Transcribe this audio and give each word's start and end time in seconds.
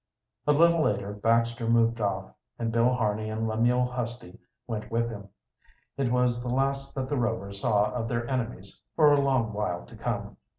A 0.47 0.51
little 0.51 0.81
later 0.83 1.13
Baxter 1.13 1.69
moved 1.69 2.01
off, 2.01 2.33
and 2.57 2.71
Bill 2.71 2.91
Harney 2.91 3.29
and 3.29 3.47
Lemuel 3.47 3.85
Husty 3.85 4.39
went 4.65 4.89
with 4.89 5.11
him. 5.11 5.29
It 5.95 6.11
was 6.11 6.41
the 6.41 6.49
last 6.49 6.95
that 6.95 7.07
the 7.07 7.17
Rovers 7.19 7.61
saw 7.61 7.91
of 7.91 8.07
their 8.07 8.27
enemies 8.27 8.81
for 8.95 9.13
a 9.13 9.21
long 9.21 9.53
while 9.53 9.85
to 9.85 9.95
come. 9.95 10.37